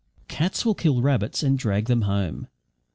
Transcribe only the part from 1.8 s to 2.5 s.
them home.